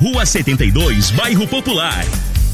[0.00, 2.04] Rua 72, Bairro Popular.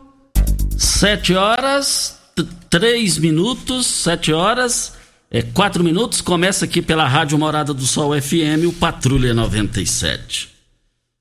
[0.81, 2.17] Sete horas,
[2.67, 4.93] três minutos, sete horas,
[5.29, 6.21] é, quatro minutos.
[6.21, 10.49] Começa aqui pela Rádio Morada do Sol FM, o Patrulha 97.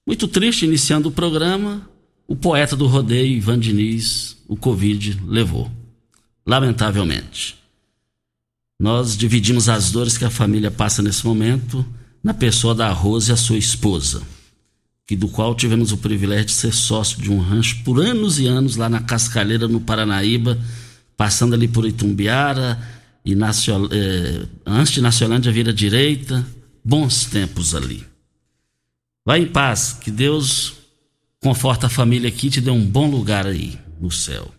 [0.07, 1.87] Muito triste iniciando o programa.
[2.27, 5.71] O poeta do rodeio, Ivan Diniz, o Covid levou.
[6.47, 7.59] Lamentavelmente.
[8.81, 11.85] Nós dividimos as dores que a família passa nesse momento
[12.25, 14.23] na pessoa da Rose e a sua esposa
[15.11, 18.47] que do qual tivemos o privilégio de ser sócio de um rancho por anos e
[18.47, 20.57] anos lá na Cascalheira, no Paranaíba,
[21.17, 22.81] passando ali por Itumbiara
[23.25, 26.47] e eh, antes de Naciolândia vira direita,
[26.85, 28.07] bons tempos ali.
[29.27, 30.75] Vai em paz, que Deus
[31.43, 34.55] conforta a família aqui e te dê um bom lugar aí no céu.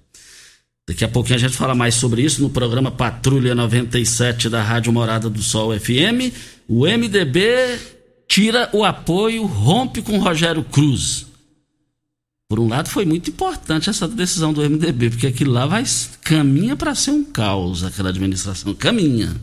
[0.86, 4.92] Daqui a pouquinho a gente fala mais sobre isso no programa Patrulha 97 da Rádio
[4.92, 6.36] Morada do Sol FM.
[6.68, 8.01] O MDB
[8.32, 11.28] tira o apoio, rompe com Rogério Cruz.
[12.48, 15.84] Por um lado, foi muito importante essa decisão do MDB, porque aquilo lá vai,
[16.24, 18.74] caminha para ser um caos, aquela administração.
[18.74, 19.36] Caminha.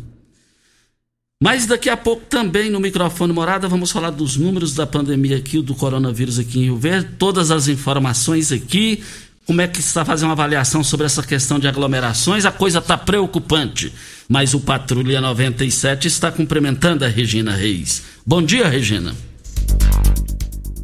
[1.42, 5.60] Mas daqui a pouco também no microfone Morada vamos falar dos números da pandemia aqui,
[5.60, 9.04] do coronavírus aqui em Rio Verde, todas as informações aqui,
[9.48, 12.44] como é que está fazendo uma avaliação sobre essa questão de aglomerações?
[12.44, 13.90] A coisa está preocupante.
[14.28, 18.02] Mas o Patrulha 97 está cumprimentando a Regina Reis.
[18.26, 19.14] Bom dia, Regina.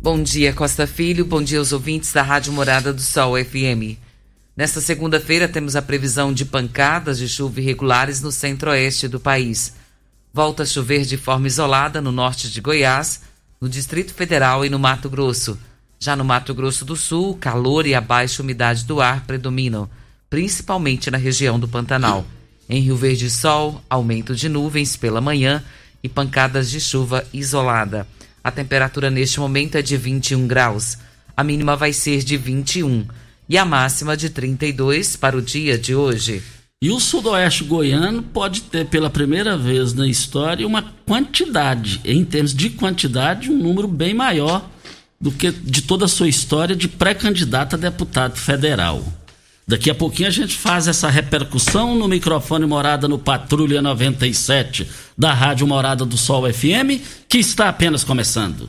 [0.03, 1.26] Bom dia, Costa Filho.
[1.26, 3.98] Bom dia aos ouvintes da Rádio Morada do Sol FM.
[4.56, 9.74] Nesta segunda-feira temos a previsão de pancadas de chuva irregulares no centro-oeste do país.
[10.32, 13.20] Volta a chover de forma isolada no norte de Goiás,
[13.60, 15.58] no Distrito Federal e no Mato Grosso.
[16.04, 19.88] Já no Mato Grosso do Sul, calor e a baixa umidade do ar predominam,
[20.28, 22.26] principalmente na região do Pantanal.
[22.69, 25.65] Em Rio Verde, sol, aumento de nuvens pela manhã
[26.03, 28.06] e pancadas de chuva isolada.
[28.44, 30.98] A temperatura neste momento é de 21 graus.
[31.34, 33.06] A mínima vai ser de 21
[33.48, 36.42] e a máxima de 32 para o dia de hoje.
[36.83, 42.53] E o sudoeste goiano pode ter pela primeira vez na história uma quantidade, em termos
[42.53, 44.73] de quantidade, um número bem maior
[45.24, 49.03] do que de toda a sua história de pré-candidato a deputado federal.
[49.66, 54.86] Daqui a pouquinho a gente faz essa repercussão no microfone Morada no Patrulha 97
[55.16, 58.68] da Rádio Morada do Sol FM, que está apenas começando.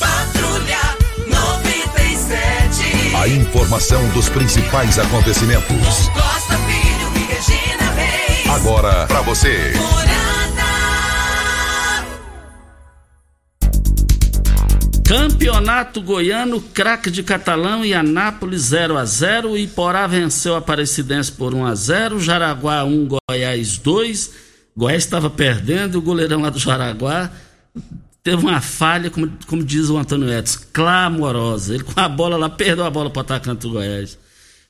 [0.00, 0.80] Patrulha
[1.28, 3.14] 97.
[3.14, 6.08] A informação dos principais acontecimentos.
[6.08, 8.48] Costa Filho e Regina Reis.
[8.48, 9.74] Agora para você.
[15.10, 21.52] Campeonato Goiano, craque de Catalão e Anápolis 0 a 0 Iporá venceu a Aparecidense por
[21.52, 24.30] 1 a 0 Jaraguá 1, Goiás 2.
[24.76, 27.28] Goiás estava perdendo, o goleirão lá do Jaraguá
[28.22, 31.74] teve uma falha, como, como diz o Antônio Edson, clamorosa.
[31.74, 34.16] Ele com a bola lá, perdeu a bola para o atacante do Goiás.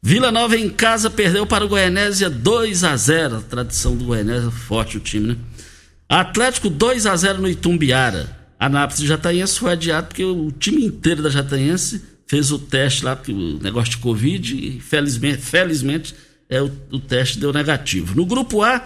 [0.02, 4.50] Vila Nova em casa perdeu para o Goianésia 2 a 0 A tradição do Goianésia,
[4.50, 5.36] forte o time, né?
[6.08, 8.39] Atlético 2 a 0 no Itumbiara.
[8.60, 13.58] Anápolis Jataiense foi adiado porque o time inteiro da Jataiense fez o teste lá, o
[13.60, 16.14] negócio de Covid, e felizmente, felizmente
[16.48, 18.14] é, o, o teste deu negativo.
[18.14, 18.84] No grupo A,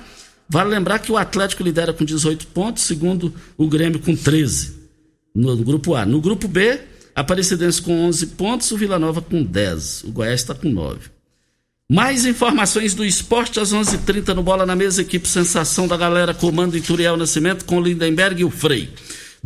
[0.49, 4.85] vale lembrar que o Atlético lidera com 18 pontos, segundo o Grêmio com 13.
[5.35, 6.06] No, no grupo A.
[6.06, 6.81] No grupo B,
[7.15, 10.05] Aparecidense com 11 pontos, o Vila Nova com 10.
[10.05, 11.11] O Goiás está com 9.
[11.88, 15.97] Mais informações do esporte às 11:30 h 30 no Bola na Mesa, equipe Sensação da
[15.97, 18.91] Galera, comando Ituriel Nascimento com Lindenberg e o Frei.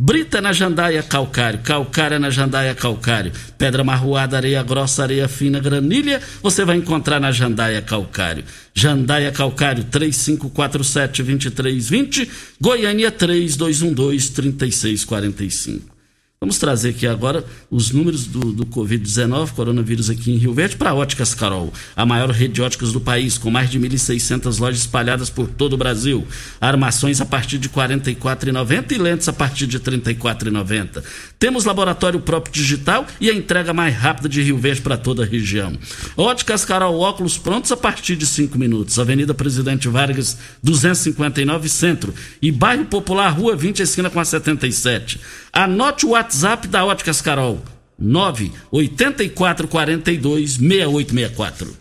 [0.01, 6.21] Brita na jandaia calcário, calcária na jandaia calcário, pedra marroada, areia grossa, areia fina, granilha,
[6.41, 8.45] você vai encontrar na jandaia calcário.
[8.73, 12.29] Jandaia calcário 3547-2320,
[12.61, 15.98] Goiânia 3212-3645.
[16.41, 20.93] Vamos trazer aqui agora os números do, do Covid-19, coronavírus aqui em Rio Verde, para
[20.93, 25.29] Óticas Carol, a maior rede de óticas do país, com mais de 1.600 lojas espalhadas
[25.29, 26.25] por todo o Brasil.
[26.61, 31.03] Armações a partir de R$ 44,90 e lentes a partir de R$ 34,90.
[31.37, 35.25] Temos laboratório próprio digital e a entrega mais rápida de Rio Verde para toda a
[35.25, 35.77] região.
[36.15, 38.97] Óticas Carol, óculos prontos a partir de 5 minutos.
[38.97, 42.13] Avenida Presidente Vargas, 259 Centro.
[42.41, 45.19] E Bairro Popular, Rua 20, esquina com a 77.
[45.51, 46.28] Anote o WhatsApp
[46.67, 47.63] da Óticas Carol.
[47.97, 51.75] 98442 6864.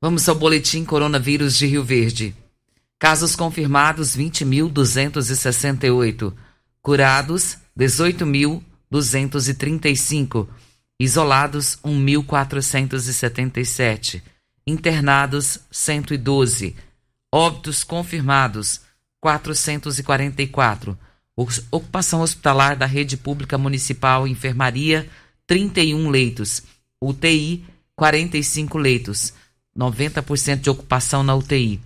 [0.00, 2.34] Vamos ao boletim coronavírus de Rio Verde.
[2.98, 6.32] Casos confirmados 20.268.
[6.82, 10.48] Curados 18.235.
[10.98, 14.20] Isolados 1.477.
[14.66, 16.74] Internados 112.
[17.32, 18.80] Óbitos confirmados
[19.20, 20.98] 444
[21.36, 25.08] Ocupação hospitalar da rede pública municipal, enfermaria,
[25.46, 26.62] 31 leitos.
[27.00, 27.64] UTI,
[27.96, 29.32] 45 leitos.
[29.76, 31.80] 90% de ocupação na UTI.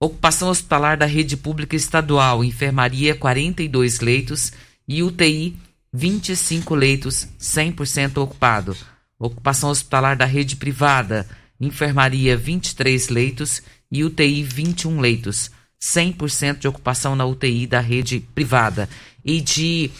[0.00, 4.52] Ocupação hospitalar da rede pública estadual, enfermaria, 42 leitos.
[4.88, 5.56] E UTI,
[5.92, 8.76] 25 leitos, 100% ocupado.
[9.16, 11.28] Ocupação hospitalar da rede privada,
[11.60, 13.62] enfermaria, 23 leitos.
[13.90, 15.52] E UTI, 21 leitos.
[15.84, 18.88] 100% de ocupação na UTI da rede privada.
[19.22, 19.90] E de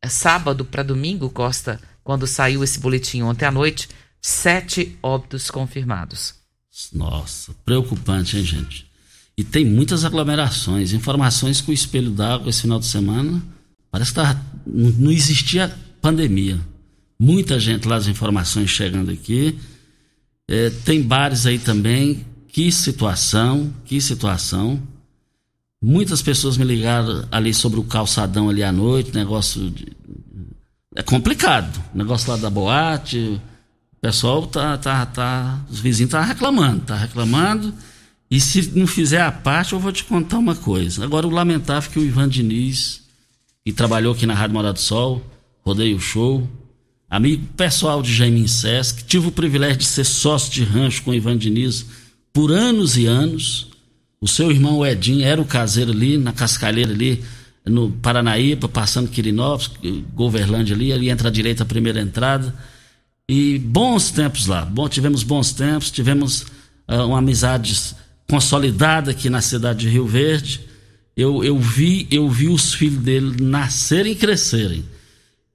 [0.00, 3.88] eh, sábado para domingo, Costa, quando saiu esse boletim ontem à noite,
[4.20, 6.34] sete óbitos confirmados.
[6.92, 8.86] Nossa, preocupante, hein, gente?
[9.36, 13.42] E tem muitas aglomerações, informações com o espelho d'água esse final de semana.
[13.90, 16.60] Parece que tá, não existia pandemia.
[17.18, 19.58] Muita gente lá, as informações chegando aqui.
[20.48, 22.24] É, tem bares aí também.
[22.46, 24.80] Que situação, que situação.
[25.82, 29.88] Muitas pessoas me ligaram ali sobre o calçadão ali à noite, negócio de...
[30.94, 31.82] é complicado.
[31.92, 33.40] Negócio lá da boate,
[33.96, 37.74] o pessoal tá, tá, tá, os vizinhos tá reclamando, tá reclamando.
[38.30, 41.04] E se não fizer a parte, eu vou te contar uma coisa.
[41.04, 43.02] Agora, o lamentável é que o Ivan Diniz,
[43.64, 45.20] que trabalhou aqui na Rádio Morada do Sol,
[45.64, 46.48] rodeio show,
[47.10, 51.14] amigo pessoal de Jaime Sesc, tive o privilégio de ser sócio de rancho com o
[51.14, 51.86] Ivan Diniz
[52.32, 53.71] por anos e anos
[54.22, 57.24] o seu irmão Edinho era o caseiro ali, na Cascalheira ali,
[57.66, 59.72] no Paranaíba, passando Quirinópolis,
[60.14, 62.54] Goverlândia ali, ali entra à direita a primeira entrada.
[63.28, 66.42] E bons tempos lá, bom, tivemos bons tempos, tivemos
[66.88, 67.96] uh, uma amizade
[68.30, 70.60] consolidada aqui na cidade de Rio Verde.
[71.16, 74.84] Eu, eu, vi, eu vi os filhos dele nascerem e crescerem.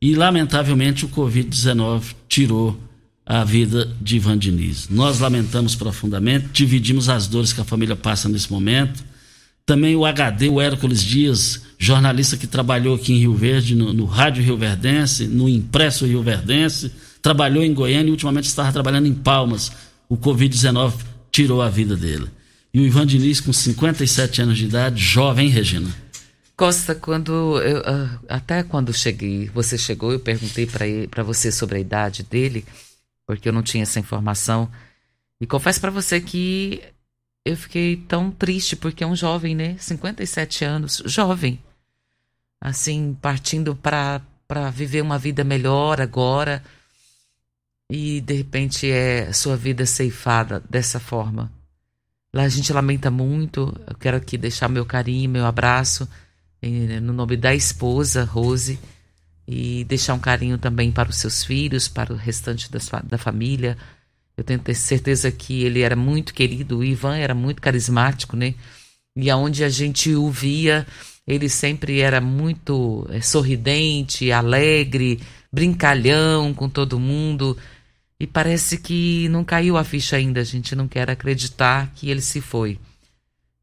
[0.01, 2.77] E, lamentavelmente, o Covid-19 tirou
[3.27, 4.87] a vida de Ivan Diniz.
[4.89, 9.03] Nós lamentamos profundamente, dividimos as dores que a família passa nesse momento.
[9.65, 14.05] Também o HD, o Hércules Dias, jornalista que trabalhou aqui em Rio Verde, no, no
[14.05, 16.89] Rádio Rio Verdense, no Impresso Rio Verdense,
[17.21, 19.73] trabalhou em Goiânia e ultimamente estava trabalhando em Palmas.
[20.07, 20.93] O Covid-19
[21.29, 22.27] tirou a vida dele.
[22.73, 25.89] E o Ivan Diniz, com 57 anos de idade, jovem, Regina.
[26.55, 31.79] Costa, quando eu, ah, até quando cheguei, você chegou, eu perguntei para você sobre a
[31.79, 32.63] idade dele
[33.27, 34.71] porque eu não tinha essa informação.
[35.39, 36.81] E confesso para você que
[37.45, 39.75] eu fiquei tão triste porque é um jovem, né?
[39.77, 41.61] 57 anos, jovem.
[42.59, 44.21] Assim, partindo para
[44.73, 46.63] viver uma vida melhor agora
[47.91, 51.51] e de repente é sua vida ceifada dessa forma.
[52.33, 53.73] Lá a gente lamenta muito.
[53.85, 56.07] Eu quero aqui deixar meu carinho, meu abraço
[57.01, 58.79] no nome da esposa Rose
[59.47, 63.17] e deixar um carinho também para os seus filhos, para o restante da, sua, da
[63.17, 63.77] família.
[64.35, 68.53] Eu tenho certeza que ele era muito querido, o Ivan era muito carismático, né?
[69.15, 70.85] E aonde a gente o via,
[71.25, 75.19] ele sempre era muito é, sorridente, alegre,
[75.51, 77.57] brincalhão com todo mundo.
[78.19, 82.21] E parece que não caiu a ficha ainda, a gente não quer acreditar que ele
[82.21, 82.77] se foi.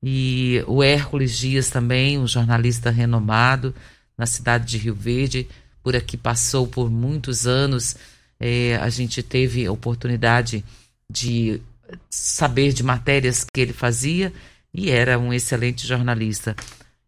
[0.03, 3.75] E o Hércules Dias também, um jornalista renomado
[4.19, 5.49] na cidade de Rio Verde,
[5.85, 7.95] por aqui passou por muitos anos.
[8.41, 10.65] É, a gente teve a oportunidade
[11.09, 11.61] de
[12.09, 14.33] saber de matérias que ele fazia
[14.73, 16.57] e era um excelente jornalista.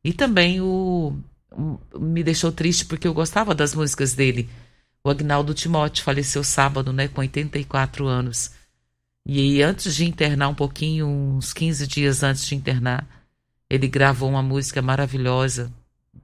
[0.04, 1.16] E também o,
[1.99, 4.49] me deixou triste porque eu gostava das músicas dele.
[5.02, 8.50] O Agnaldo Timóteo faleceu sábado, né, com 84 anos.
[9.25, 13.09] E antes de internar um pouquinho, uns 15 dias antes de internar,
[13.68, 15.73] ele gravou uma música maravilhosa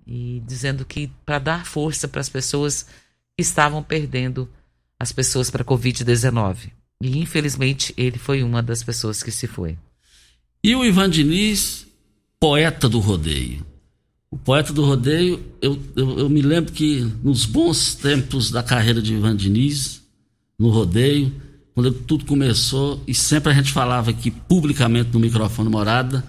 [0.06, 2.86] e dizendo que para dar força para as pessoas
[3.36, 4.48] que estavam perdendo
[4.98, 6.70] as pessoas para a Covid-19.
[7.02, 9.76] E infelizmente ele foi uma das pessoas que se foi.
[10.62, 11.86] E o Ivan Diniz,
[12.38, 13.66] poeta do rodeio.
[14.30, 19.02] O poeta do rodeio, eu, eu, eu, me lembro que nos bons tempos da carreira
[19.02, 20.02] de Ivan Diniz,
[20.58, 21.34] no rodeio,
[21.74, 26.24] quando tudo começou, e sempre a gente falava aqui publicamente no microfone morada,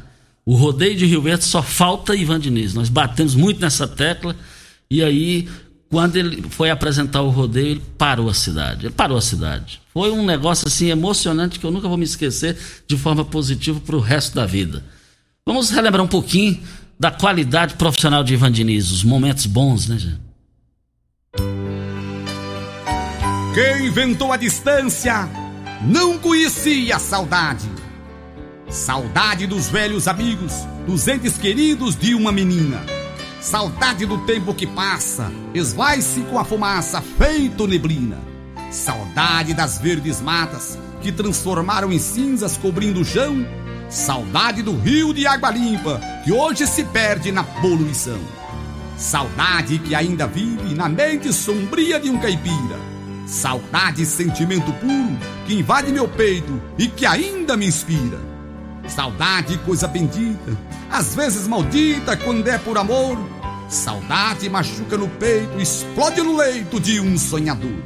[0.45, 2.73] o rodeio de Rio Verde só falta Ivan Diniz.
[2.73, 4.35] Nós batemos muito nessa tecla,
[4.89, 5.47] e aí,
[5.89, 8.87] quando ele foi apresentar o rodeio, ele parou a cidade.
[8.87, 9.81] Ele parou a cidade.
[9.93, 12.57] Foi um negócio assim emocionante que eu nunca vou me esquecer
[12.87, 14.83] de forma positiva para o resto da vida.
[15.45, 16.59] Vamos relembrar um pouquinho
[16.99, 20.23] da qualidade profissional de Ivan Diniz, os momentos bons, né, gente?
[23.53, 25.29] Quem inventou a distância
[25.85, 27.82] não conhecia a saudade.
[28.73, 30.51] Saudade dos velhos amigos,
[30.87, 32.83] dos entes queridos de uma menina.
[33.39, 38.17] Saudade do tempo que passa, esvai-se com a fumaça feito neblina.
[38.71, 43.45] Saudade das verdes matas que transformaram em cinzas cobrindo o chão
[43.91, 48.19] Saudade do rio de água limpa que hoje se perde na poluição.
[48.97, 52.79] Saudade que ainda vive na mente sombria de um caipira.
[53.27, 55.15] Saudade, sentimento puro
[55.45, 58.32] que invade meu peito e que ainda me inspira.
[58.87, 60.57] Saudade, coisa bendita,
[60.91, 63.17] às vezes maldita quando é por amor.
[63.69, 67.81] Saudade machuca no peito, explode no leito de um sonhador.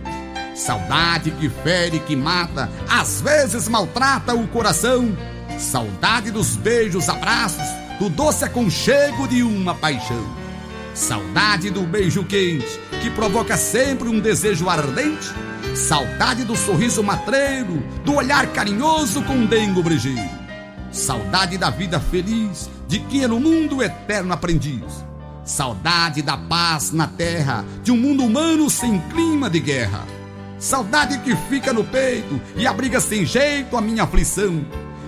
[0.56, 5.16] Saudade que fere, que mata, às vezes maltrata o coração
[5.58, 7.66] Saudade dos beijos, abraços,
[8.00, 10.24] do doce aconchego de uma paixão.
[10.94, 15.34] Saudade do beijo quente, que provoca sempre um desejo ardente.
[15.76, 20.37] Saudade do sorriso matreiro, do olhar carinhoso com dengo brejeiro.
[20.98, 25.06] Saudade da vida feliz, de quem é no mundo eterno aprendiz.
[25.46, 30.04] Saudade da paz na terra, de um mundo humano sem clima de guerra.
[30.60, 34.66] Saudade que fica no peito e abriga sem jeito a minha aflição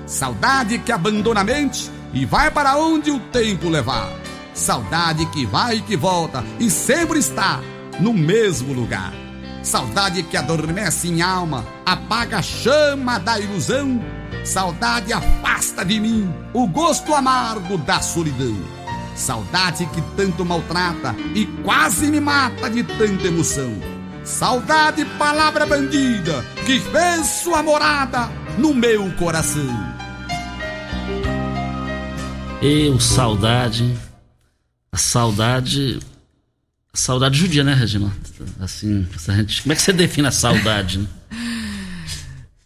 [0.09, 4.11] Saudade que abandona a mente e vai para onde o tempo levar.
[4.55, 7.61] Saudade que vai e que volta e sempre está
[7.99, 9.13] no mesmo lugar.
[9.61, 14.01] Saudade que adormece em alma, apaga a chama da ilusão.
[14.43, 18.57] Saudade afasta de mim o gosto amargo da solidão.
[19.15, 23.71] Saudade que tanto maltrata e quase me mata de tanta emoção.
[24.23, 29.67] Saudade, palavra bandida, que fez sua morada no meu coração.
[32.61, 33.97] Eu, saudade.
[34.91, 35.99] A saudade.
[36.93, 38.11] A saudade judia, né, Regina?
[38.59, 40.99] Assim, a gente, como é que você define a saudade?
[40.99, 41.07] Né?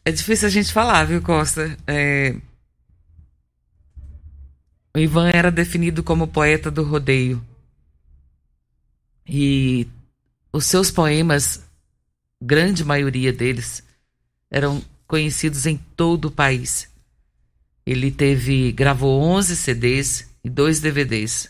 [0.06, 1.78] É difícil a gente falar, viu, Costa?
[1.88, 2.36] É...
[4.96, 7.44] O Ivan era definido como poeta do rodeio.
[9.26, 9.88] E
[10.52, 11.64] os seus poemas,
[12.42, 13.82] grande maioria deles,
[14.52, 16.90] eram conhecidos em todo o país.
[17.86, 21.50] Ele teve gravou 11 CDs e dois DVDs.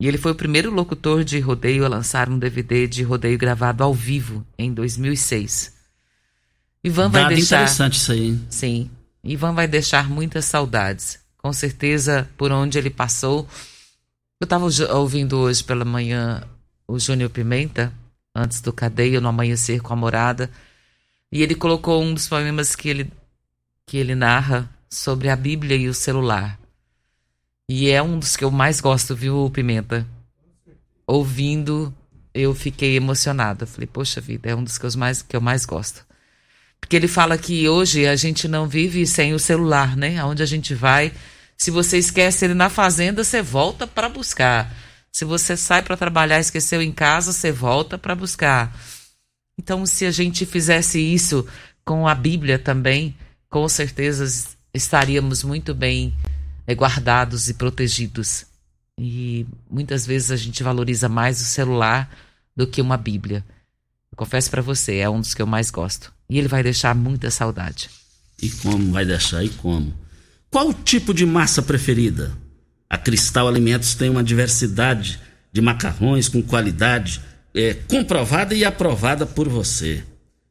[0.00, 3.82] E ele foi o primeiro locutor de rodeio a lançar um DVD de rodeio gravado
[3.82, 5.77] ao vivo em 2006.
[6.88, 8.38] Ivan vai Dado deixar interessante isso aí.
[8.48, 8.90] Sim.
[9.22, 11.18] Ivan vai deixar muitas saudades.
[11.36, 13.46] Com certeza por onde ele passou.
[14.40, 14.64] Eu estava
[14.94, 16.42] ouvindo hoje pela manhã
[16.86, 17.92] o Júnior Pimenta,
[18.34, 20.50] antes do Cadeia, no Amanhecer com a Morada,
[21.30, 23.12] e ele colocou um dos poemas que ele,
[23.84, 26.58] que ele narra sobre a Bíblia e o celular.
[27.68, 30.06] E é um dos que eu mais gosto, viu, Pimenta?
[31.06, 31.94] Ouvindo,
[32.32, 33.66] eu fiquei emocionada.
[33.66, 36.07] Falei, poxa vida, é um dos que eu mais, que eu mais gosto.
[36.80, 40.18] Porque ele fala que hoje a gente não vive sem o celular, né?
[40.18, 41.12] Aonde a gente vai,
[41.56, 44.74] se você esquece ele na fazenda, você volta para buscar.
[45.12, 48.74] Se você sai para trabalhar, esqueceu em casa, você volta para buscar.
[49.58, 51.46] Então, se a gente fizesse isso
[51.84, 53.16] com a Bíblia também,
[53.50, 54.24] com certeza
[54.72, 56.14] estaríamos muito bem
[56.66, 58.46] é, guardados e protegidos.
[58.96, 62.08] E muitas vezes a gente valoriza mais o celular
[62.54, 63.44] do que uma Bíblia.
[64.12, 66.12] Eu confesso para você, é um dos que eu mais gosto.
[66.28, 67.88] E ele vai deixar muita saudade.
[68.40, 69.44] E como vai deixar?
[69.44, 69.94] E como?
[70.50, 72.32] Qual o tipo de massa preferida?
[72.88, 75.18] A Cristal Alimentos tem uma diversidade
[75.52, 77.20] de macarrões com qualidade
[77.54, 80.04] é, comprovada e aprovada por você.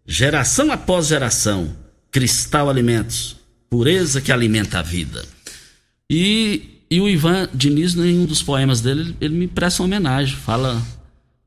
[0.05, 1.75] Geração após geração.
[2.11, 3.37] Cristal Alimentos.
[3.69, 5.25] Pureza que alimenta a vida.
[6.09, 10.35] E, e o Ivan Diniz, em um dos poemas dele, ele me presta uma homenagem.
[10.35, 10.81] Fala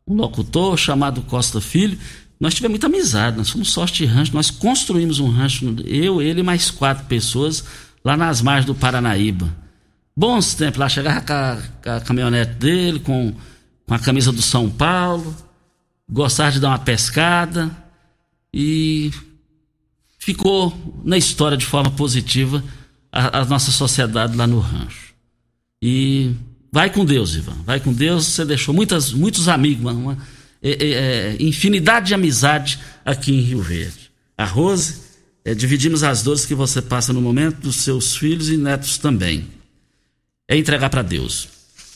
[0.06, 1.98] um locutor chamado Costa Filho.
[2.40, 6.40] Nós tivemos muita amizade, nós fomos sorte de rancho, nós construímos um rancho, eu, ele
[6.40, 7.62] e mais quatro pessoas,
[8.02, 9.54] lá nas margens do Paranaíba.
[10.16, 13.34] Bons tempos, lá chegava com a, com a caminhonete dele, com,
[13.86, 15.36] com a camisa do São Paulo,
[16.08, 17.70] gostava de dar uma pescada
[18.52, 19.12] e
[20.18, 22.64] ficou na história de forma positiva
[23.12, 25.12] a, a nossa sociedade lá no rancho.
[25.82, 26.34] E
[26.72, 30.18] vai com Deus, Ivan, vai com Deus, você deixou muitas, muitos amigos, uma, uma
[30.62, 34.10] é, é, é, infinidade de amizade aqui em Rio Verde.
[34.36, 34.96] A Rose,
[35.44, 39.46] é, dividimos as dores que você passa no momento dos seus filhos e netos também.
[40.46, 41.48] É entregar para Deus.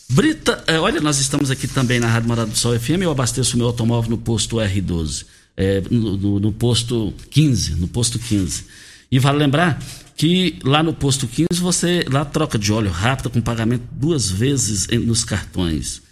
[0.09, 3.03] Brita, é, olha, nós estamos aqui também na Rádio Morada do Sol FM.
[3.03, 7.89] Eu abasteço o meu automóvel no posto R12, é, no, no, no, posto 15, no
[7.89, 8.65] posto 15.
[9.11, 9.83] E vale lembrar
[10.17, 14.87] que lá no posto 15 você lá troca de óleo rápido com pagamento duas vezes
[14.87, 16.04] nos cartões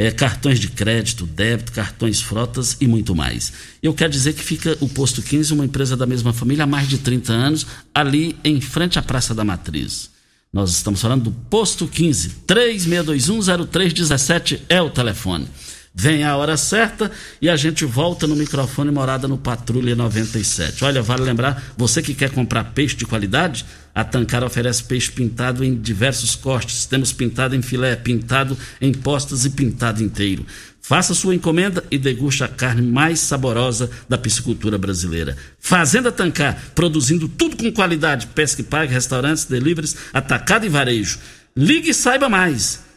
[0.00, 3.52] é, cartões de crédito, débito, cartões frotas e muito mais.
[3.82, 6.88] Eu quero dizer que fica o Posto 15, uma empresa da mesma família há mais
[6.88, 10.08] de 30 anos, ali em frente à Praça da Matriz.
[10.50, 15.46] Nós estamos falando do Posto 15, 36210317 é o telefone.
[15.92, 17.10] Vem a hora certa
[17.42, 20.84] e a gente volta no microfone morada no Patrulha 97.
[20.84, 25.64] Olha, vale lembrar, você que quer comprar peixe de qualidade, a Tancar oferece peixe pintado
[25.64, 26.86] em diversos cortes.
[26.86, 30.46] Temos pintado em filé, pintado em postas e pintado inteiro.
[30.80, 35.36] Faça sua encomenda e deguste a carne mais saborosa da piscicultura brasileira.
[35.58, 38.28] Fazenda Tancar, produzindo tudo com qualidade.
[38.28, 41.18] Pesca e pague, restaurantes, deliveries, atacado e varejo.
[41.56, 42.89] Ligue e saiba mais.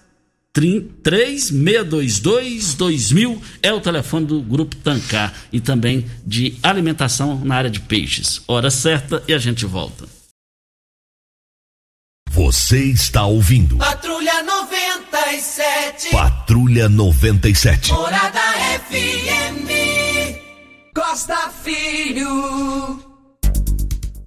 [0.56, 8.42] 3622-2000 é o telefone do Grupo Tancar e também de alimentação na área de peixes.
[8.48, 10.06] Hora certa e a gente volta.
[12.30, 13.78] Você está ouvindo.
[13.78, 16.12] Patrulha 97.
[16.12, 17.92] Patrulha 97.
[17.92, 18.40] Morada
[18.90, 19.70] FM.
[20.96, 23.13] Costa Filho.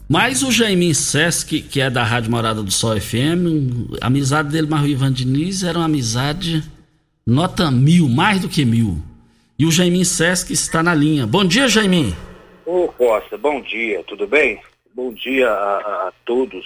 [0.09, 4.69] Mas o Jaimin Sesc, que é da Rádio Morada do Sol FM, a amizade dele
[4.69, 6.63] com o Ivan Diniz era uma amizade
[7.27, 9.03] nota mil, mais do que mil.
[9.59, 11.27] E o Jaimin Sesc está na linha.
[11.27, 12.15] Bom dia, Jaimin.
[12.65, 14.63] Ô Costa, bom dia, tudo bem?
[14.95, 16.65] Bom dia a, a, todos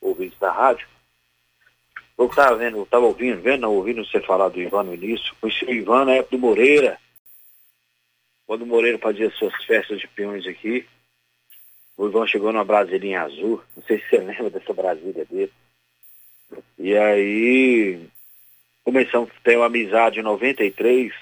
[0.00, 0.86] ouvintes da rádio.
[2.16, 5.34] Eu estava vendo, estava ouvindo, vendo, ouvindo você falar do Ivan no início.
[5.42, 6.96] Conheci o Ivan na época do Moreira.
[8.46, 10.86] Quando o Moreira fazia suas festas de peões aqui.
[11.96, 15.52] O Ivan chegou numa Brasilinha azul, não sei se você lembra dessa Brasília dele.
[16.78, 18.00] E aí
[18.84, 21.12] começamos a ter uma amizade em 93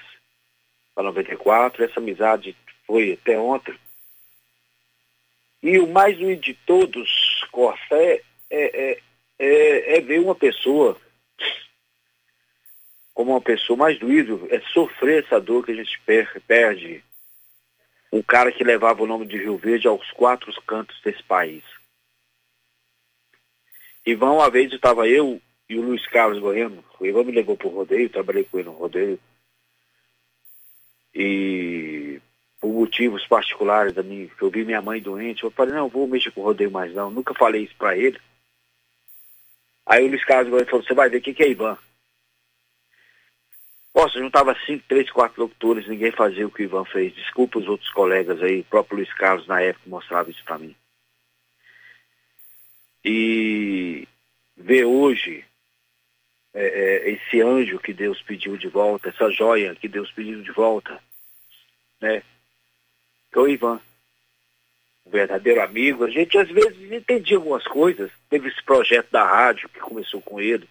[0.93, 2.55] para 94, essa amizade
[2.85, 3.75] foi até ontem.
[5.63, 8.99] E o mais doído de todos, Costa, é, é,
[9.39, 10.99] é, é, ver uma pessoa
[13.13, 15.99] como uma pessoa mais doído, é sofrer essa dor que a gente
[16.47, 17.03] perde
[18.11, 21.63] um cara que levava o nome de Rio Verde aos quatro cantos desse país.
[24.05, 27.67] Ivan, uma vez estava eu e o Luiz Carlos Goiano, o Ivan me levou para
[27.67, 29.19] o rodeio, trabalhei com ele no rodeio.
[31.13, 32.19] E
[32.59, 36.31] por motivos particulares da eu vi minha mãe doente, eu falei, não, eu vou mexer
[36.31, 37.09] com o rodeio mais não.
[37.09, 38.19] Nunca falei isso para ele.
[39.85, 41.77] Aí o Luiz Carlos Goiano falou, você vai ver o que, que é Ivan.
[43.93, 47.13] Nossa, juntava cinco, três, quatro locutores, ninguém fazia o que o Ivan fez.
[47.13, 50.75] Desculpa os outros colegas aí, o próprio Luiz Carlos na época mostrava isso para mim.
[53.03, 54.07] E
[54.55, 55.43] ver hoje
[56.53, 60.51] é, é, esse anjo que Deus pediu de volta, essa joia que Deus pediu de
[60.51, 61.01] volta,
[61.99, 62.23] né?
[63.31, 63.79] Que é o Ivan.
[65.05, 66.05] Um verdadeiro amigo.
[66.05, 68.11] A gente às vezes entendia algumas coisas.
[68.29, 70.67] Teve esse projeto da rádio que começou com ele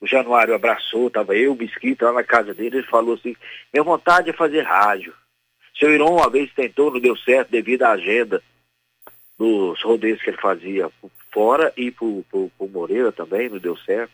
[0.00, 3.36] o Januário abraçou, estava eu, o Bisquito, lá na casa dele, ele falou assim,
[3.72, 5.14] minha vontade é fazer rádio.
[5.78, 8.42] Seu Irão uma vez tentou, não deu certo devido à agenda
[9.38, 10.90] dos rodeios que ele fazia
[11.32, 14.12] fora e pro, pro Moreira também, não deu certo.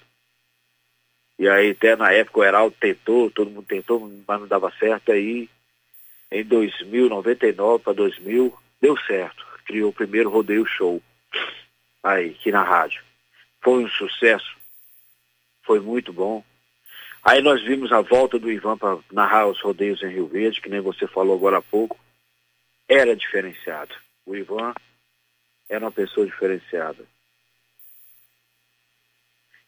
[1.39, 5.13] E aí até na época o Heraldo tentou, todo mundo tentou, mas não dava certo.
[5.13, 5.49] Aí
[6.31, 9.45] em 2000, 99 para 2000, deu certo.
[9.65, 11.03] Criou o primeiro rodeio show
[12.03, 13.03] aí, aqui na rádio.
[13.61, 14.57] Foi um sucesso
[15.67, 16.43] foi muito bom.
[17.23, 20.69] Aí nós vimos a volta do Ivan para narrar os rodeios em Rio Verde, que
[20.69, 21.99] nem você falou agora há pouco.
[22.89, 23.93] Era diferenciado.
[24.25, 24.73] O Ivan
[25.69, 27.05] era uma pessoa diferenciada.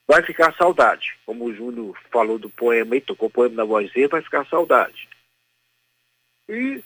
[0.06, 1.16] Vai ficar saudade.
[1.26, 4.46] Como o Júlio falou do poema e tocou o poema na voz dele, vai ficar
[4.46, 5.08] saudade.
[6.48, 6.82] E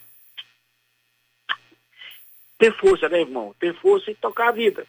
[2.59, 3.55] ter força, né, irmão?
[3.61, 4.87] Ter força e tocar a vida.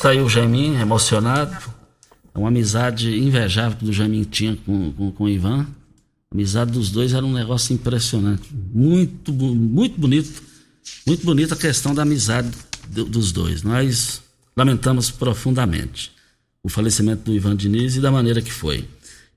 [0.00, 1.56] Saiu o Jamin emocionado.
[2.32, 5.66] É uma amizade invejável que o Jamin tinha com, com, com o Ivan.
[6.30, 8.48] A amizade dos dois era um negócio impressionante.
[8.72, 10.40] Muito, muito bonito.
[11.04, 12.48] Muito bonita a questão da amizade
[12.88, 13.64] do, dos dois.
[13.64, 14.22] Nós
[14.56, 16.12] lamentamos profundamente
[16.62, 18.88] o falecimento do Ivan Diniz e da maneira que foi.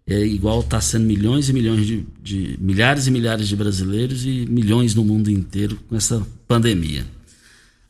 [0.05, 4.45] É igual está sendo milhões e milhões de, de milhares e milhares de brasileiros e
[4.47, 7.03] milhões no mundo inteiro com essa pandemia.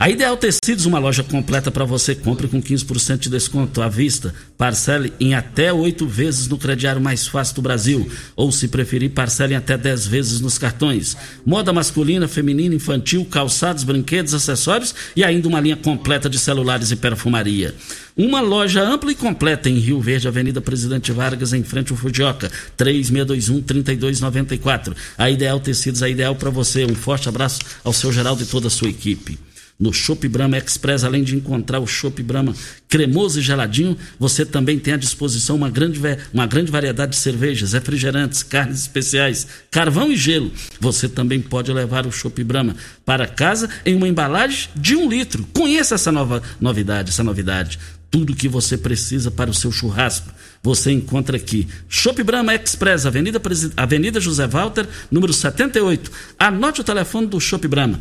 [0.02, 2.16] A Ideal Tecidos, uma loja completa para você.
[2.16, 4.34] Compre com 15% de desconto à vista.
[4.58, 8.10] Parcele em até oito vezes no crediário mais fácil do Brasil.
[8.36, 11.16] Ou, se preferir, parcele em até 10 vezes nos cartões.
[11.46, 16.96] Moda masculina, feminina, infantil, calçados, brinquedos, acessórios e ainda uma linha completa de celulares e
[16.96, 17.76] perfumaria.
[18.18, 22.52] Uma loja ampla e completa em Rio Verde, Avenida Presidente Vargas, em frente ao Fudioca.
[22.76, 24.96] 3621-3294.
[25.16, 26.86] A Ideal Tecidos, a ideal para você.
[26.86, 29.38] Um forte abraço ao seu Geraldo e toda a sua equipe.
[29.82, 32.54] No Chopp Brahma Express, além de encontrar o Chopp Brahma
[32.88, 36.00] cremoso e geladinho, você também tem à disposição uma grande,
[36.32, 40.52] uma grande variedade de cervejas, refrigerantes, carnes especiais, carvão e gelo.
[40.80, 45.48] Você também pode levar o Chopp Brahma para casa em uma embalagem de um litro.
[45.52, 47.80] Conheça essa nova novidade, essa novidade.
[48.12, 50.30] Tudo que você precisa para o seu churrasco,
[50.62, 51.68] você encontra aqui.
[51.90, 53.42] Shop Brahma Express, Avenida,
[53.76, 56.12] Avenida José Walter, número 78.
[56.38, 58.00] Anote o telefone do Shop Brahma.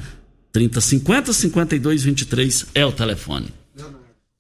[0.53, 3.53] 3050 5223 é o telefone.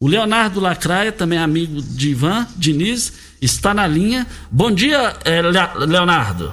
[0.02, 4.26] O Leonardo Lacraia, também amigo de Ivan Diniz, está na linha.
[4.50, 5.42] Bom dia, eh,
[5.86, 6.52] Leonardo.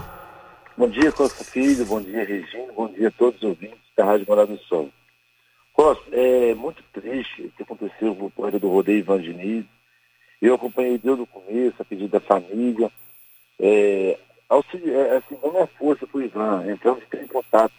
[0.78, 1.86] Bom dia, Costa Filho.
[1.86, 2.74] Bom dia, Regina.
[2.76, 4.90] Bom dia a todos os ouvintes da Rádio Morada do Sol.
[5.72, 9.66] Costa, é muito triste o que aconteceu com o corredor do rodeio Ivan Diniz.
[10.42, 12.92] Eu acompanhei desde o começo, a pedido da família.
[13.60, 17.74] É, é, assim, dando uma força para o Ivan, entrando em contato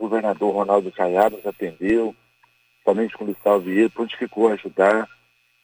[0.00, 2.14] governador Ronaldo Caiado nos atendeu,
[2.82, 5.08] somente com o Gustavo Vieira, prontificou a ajudar.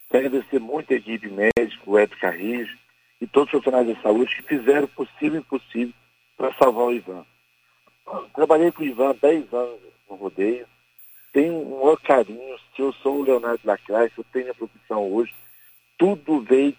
[0.09, 2.77] Quero agradecer muito a equipe médica, o Edson Carrijo
[3.19, 5.93] e todos os profissionais da saúde que fizeram o possível e impossível
[6.37, 7.25] para salvar o Ivan.
[8.33, 10.67] Trabalhei com o Ivan há 10 anos no rodeio,
[11.33, 15.11] tenho um maior carinho, se eu sou o Leonardo Lacraia, se eu tenho a profissão
[15.11, 15.33] hoje,
[15.97, 16.75] tudo veio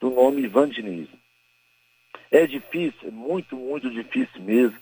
[0.00, 1.08] do nome Ivan Diniz.
[2.30, 4.76] É difícil, é muito, muito difícil mesmo,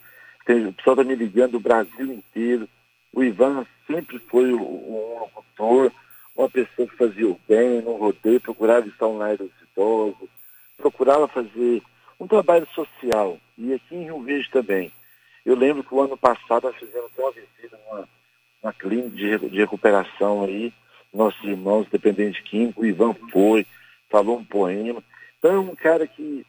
[0.44, 2.68] tem, o pessoal está me ligando do Brasil inteiro.
[3.12, 5.92] O Ivan sempre foi um locutor,
[6.36, 10.28] uma pessoa que fazia o bem, não rodeio, procurava estar online dos idosos,
[10.76, 11.82] procurava fazer
[12.18, 13.38] um trabalho social.
[13.58, 14.92] E aqui em Rio Verde também.
[15.44, 18.08] Eu lembro que o ano passado nós fizemos uma visita numa,
[18.62, 20.72] numa clínica de, de recuperação aí,
[21.12, 23.66] nossos irmãos dependentes químicos, o Ivan foi,
[24.08, 25.02] falou um poema.
[25.38, 26.46] Então é um cara que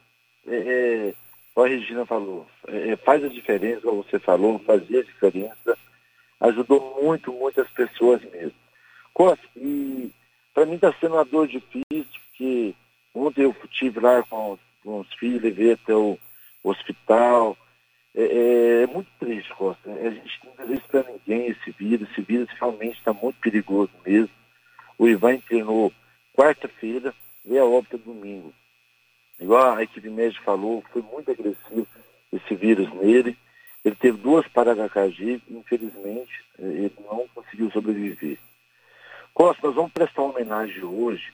[0.47, 1.13] é, é
[1.55, 5.77] a Regina falou, é, é, faz a diferença, como você falou, fazia a diferença,
[6.39, 8.53] ajudou muito, muitas pessoas mesmo.
[9.55, 10.11] E
[10.53, 12.73] para mim está sendo uma dor difícil, porque
[13.13, 16.17] ontem eu estive lá com, com os filhos, levei até o
[16.63, 17.57] hospital.
[18.15, 19.91] É, é, é muito triste, Costa.
[19.91, 22.09] A gente não deseja para ninguém esse vírus.
[22.11, 24.29] Esse vírus realmente está muito perigoso mesmo.
[24.97, 25.91] O Ivan internou
[26.35, 27.13] quarta-feira,
[27.45, 28.53] veio a óbito domingo.
[29.39, 31.87] Igual a equipe médica falou, foi muito agressivo
[32.31, 33.37] esse vírus nele.
[33.83, 34.45] Ele teve duas
[35.19, 38.37] e, infelizmente, eh, ele não conseguiu sobreviver.
[39.33, 41.33] Costa, nós vamos prestar homenagem hoje.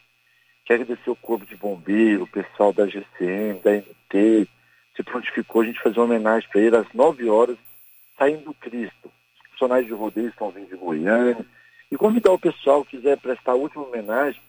[0.66, 4.48] Quero agradecer o Corpo de Bombeiro, o pessoal da GCM, da MT,
[4.96, 7.58] se prontificou a gente fazer uma homenagem para ele às 9 horas,
[8.18, 9.12] saindo do Cristo.
[9.44, 11.46] Os funcionários de rodeio estão vindo de Goiânia.
[11.92, 14.42] E convidar o pessoal que quiser prestar a última homenagem,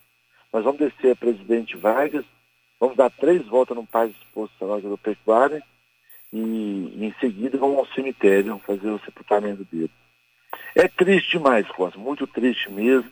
[0.52, 2.24] nós vamos descer a Presidente Vargas
[2.80, 5.62] Vamos dar três voltas no Parque de Exposição Agropecuária
[6.32, 9.90] e, em seguida vamos ao cemitério fazer o sepultamento dele.
[10.74, 13.10] É triste demais, Costa, muito triste mesmo.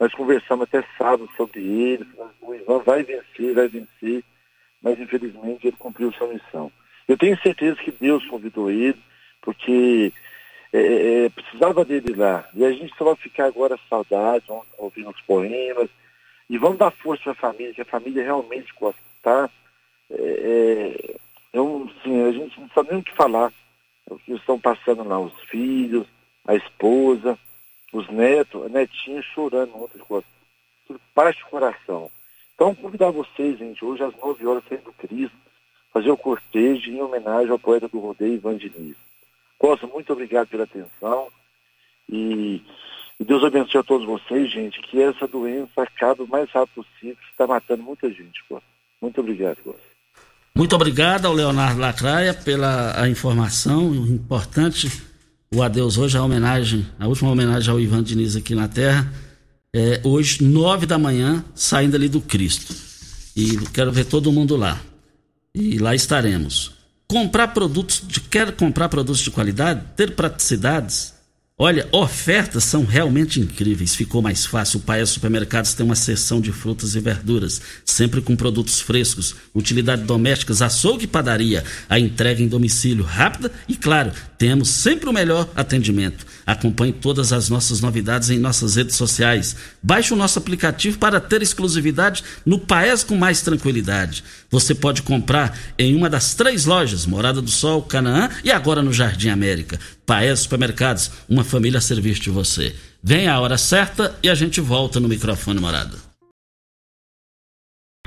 [0.00, 2.06] Nós conversamos até sábado sobre ele,
[2.40, 4.24] o Ivan vai vencer, vai vencer,
[4.82, 6.72] mas infelizmente ele cumpriu sua missão.
[7.06, 8.98] Eu tenho certeza que Deus convidou ele,
[9.40, 10.12] porque
[10.72, 12.48] é, é, é precisava dele lá.
[12.52, 14.44] E a gente só vai ficar agora saudade,
[14.76, 15.88] ouvindo os poemas,
[16.54, 19.50] e vamos dar força para a família, que a família realmente gosta, tá?
[20.08, 21.16] É, é,
[21.52, 23.52] eu, assim, a gente não sabe nem o que falar.
[24.08, 26.06] O que estão passando lá, os filhos,
[26.46, 27.36] a esposa,
[27.92, 29.98] os netos, a netinha chorando ontem,
[30.86, 32.08] tudo parte do coração.
[32.54, 35.36] Então, convidar vocês, gente, hoje às 9 horas, saindo do Cristo,
[35.92, 38.94] fazer o cortejo em homenagem ao poeta do rodeio Ivan Diniz.
[39.58, 41.32] Costa, muito obrigado pela atenção
[42.08, 42.62] e,
[43.20, 47.16] e, Deus abençoe a todos vocês, gente, que essa doença acabe o mais rápido possível,
[47.30, 48.66] está matando muita gente, Costa.
[49.00, 49.94] Muito obrigado, Costa.
[50.56, 54.88] Muito obrigado ao Leonardo Lacraia pela a informação importante.
[55.52, 59.12] O adeus hoje, a homenagem, a última homenagem ao Ivan Diniz aqui na Terra.
[59.72, 62.72] É, hoje, nove da manhã, saindo ali do Cristo.
[63.36, 64.80] E quero ver todo mundo lá.
[65.52, 66.72] E lá estaremos.
[67.08, 71.13] Comprar produtos de quer comprar produtos de qualidade, ter praticidades,
[71.56, 73.94] Olha, ofertas são realmente incríveis.
[73.94, 74.80] Ficou mais fácil.
[74.80, 80.04] O Paes Supermercados tem uma seção de frutas e verduras, sempre com produtos frescos, utilidades
[80.04, 81.62] domésticas, açougue e padaria.
[81.88, 84.10] A entrega em domicílio rápida e, claro,
[84.44, 86.26] temos sempre o melhor atendimento.
[86.44, 89.56] Acompanhe todas as nossas novidades em nossas redes sociais.
[89.82, 94.22] Baixe o nosso aplicativo para ter exclusividade no Paes com mais tranquilidade.
[94.50, 98.92] Você pode comprar em uma das três lojas, Morada do Sol, Canaã e agora no
[98.92, 99.80] Jardim América.
[100.04, 102.76] Paes Supermercados, uma família a serviço de você.
[103.02, 105.96] Vem a hora certa e a gente volta no microfone Morada.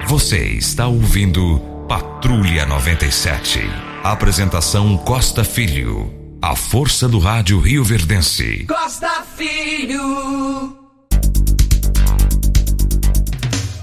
[0.06, 3.60] Você está ouvindo Patrulha 97.
[4.04, 6.17] Apresentação Costa Filho.
[6.42, 8.66] A força do rádio Rio Verdense.
[8.66, 10.78] Costa Filho.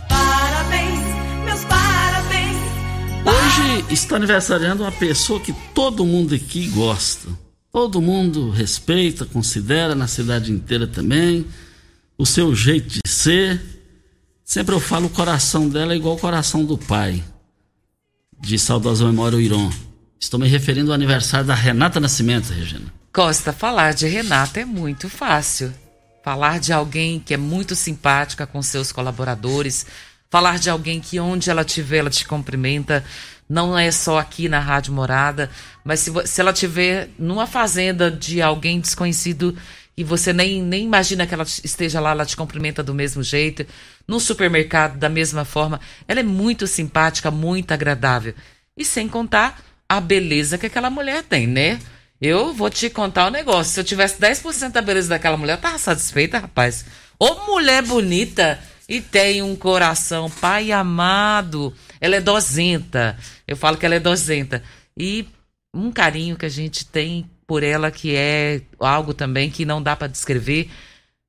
[0.09, 1.01] Parabéns,
[1.45, 2.57] meus parabéns.
[3.25, 7.29] Hoje está aniversariando uma pessoa que todo mundo aqui gosta
[7.75, 11.45] Todo mundo respeita, considera na cidade inteira também.
[12.17, 13.61] O seu jeito de ser.
[14.45, 17.21] Sempre eu falo o coração dela é igual o coração do pai.
[18.41, 19.73] De saudosa memória o Iron.
[20.21, 22.93] Estou me referindo ao aniversário da Renata Nascimento, Regina.
[23.13, 25.73] Costa, falar de Renata é muito fácil.
[26.25, 29.87] Falar de alguém que é muito simpática com seus colaboradores,
[30.31, 33.05] falar de alguém que onde ela estiver, ela te cumprimenta,
[33.49, 35.51] não é só aqui na Rádio Morada,
[35.85, 39.57] mas se, se ela tiver numa fazenda de alguém desconhecido
[39.97, 43.65] e você nem, nem imagina que ela esteja lá, ela te cumprimenta do mesmo jeito,
[44.09, 48.35] no supermercado da mesma forma, ela é muito simpática, muito agradável.
[48.77, 51.79] E sem contar a beleza que aquela mulher tem, né?
[52.21, 53.73] Eu vou te contar um negócio.
[53.73, 56.85] Se eu tivesse 10% da beleza daquela mulher, eu tava satisfeita, rapaz.
[57.19, 61.75] Ô mulher bonita e tem um coração, pai amado.
[62.01, 63.17] Ela é dozenta.
[63.47, 64.63] Eu falo que ela é dozenta.
[64.97, 65.27] E
[65.75, 69.95] um carinho que a gente tem por ela que é algo também que não dá
[69.97, 70.71] para descrever.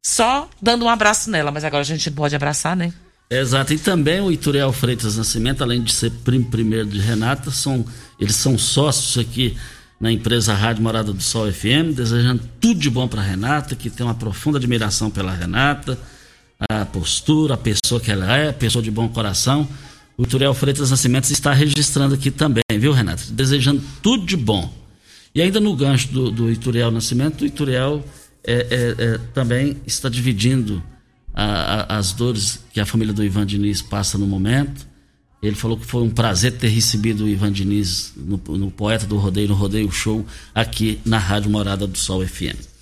[0.05, 2.93] Só dando um abraço nela, mas agora a gente pode abraçar, né?
[3.29, 7.85] Exato, e também o Ituriel Freitas Nascimento, além de ser primo primeiro de Renata, são,
[8.19, 9.57] eles são sócios aqui
[9.99, 14.05] na empresa Rádio Morada do Sol FM, desejando tudo de bom para Renata, que tem
[14.05, 15.97] uma profunda admiração pela Renata,
[16.69, 19.67] a postura, a pessoa que ela é, pessoa de bom coração.
[20.17, 23.31] O Turiel Freitas Nascimento está registrando aqui também, viu, Renato?
[23.31, 24.71] Desejando tudo de bom.
[25.33, 28.05] E ainda no gancho do, do Ituriel Nascimento, o Ituriel
[28.43, 30.81] é, é, é, também está dividindo
[31.35, 34.87] a, a, as dores que a família do Ivan Diniz passa no momento.
[35.43, 39.17] Ele falou que foi um prazer ter recebido o Ivan Diniz no, no Poeta do
[39.17, 42.74] Rodeio, no Rodeio Show, aqui na Rádio Morada do Sol FM.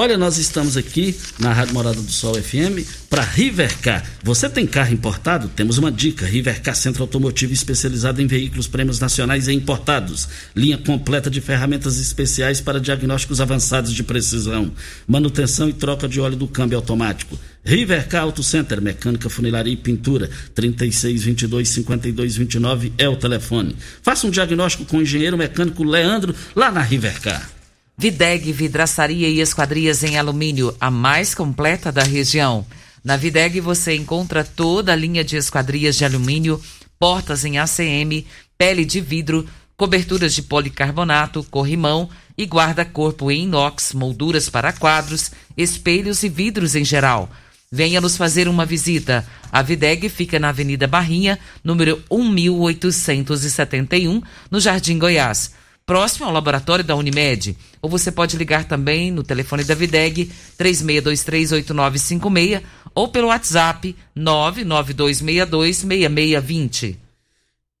[0.00, 4.08] Olha, nós estamos aqui na Rádio Morada do Sol FM para Rivercar.
[4.22, 5.48] Você tem carro importado?
[5.48, 6.24] Temos uma dica.
[6.24, 10.28] Rivercar Centro Automotivo especializado em veículos prêmios nacionais e importados.
[10.54, 14.70] Linha completa de ferramentas especiais para diagnósticos avançados de precisão.
[15.04, 17.36] Manutenção e troca de óleo do câmbio automático.
[17.64, 20.30] Rivercar Auto Center, mecânica, funilaria e pintura.
[20.54, 23.74] 3622-5229 é o telefone.
[24.00, 27.57] Faça um diagnóstico com o engenheiro mecânico Leandro lá na Rivercar.
[28.00, 32.64] Videg Vidraçaria e Esquadrias em Alumínio, a mais completa da região.
[33.02, 36.62] Na Videg você encontra toda a linha de esquadrias de alumínio,
[36.96, 38.24] portas em ACM,
[38.56, 39.44] pele de vidro,
[39.76, 46.84] coberturas de policarbonato, corrimão e guarda-corpo em inox, molduras para quadros, espelhos e vidros em
[46.84, 47.28] geral.
[47.70, 49.26] Venha nos fazer uma visita.
[49.50, 56.94] A Videg fica na Avenida Barrinha, número 1871, no Jardim Goiás próximo ao laboratório da
[56.94, 57.56] Unimed.
[57.80, 62.62] Ou você pode ligar também no telefone da Videg 36238956
[62.94, 66.96] ou pelo WhatsApp 992626620.